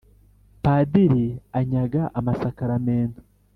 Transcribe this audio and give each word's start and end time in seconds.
padiri 0.63 1.25
anyaga 1.59 2.01
amasakaramentu 2.19 3.21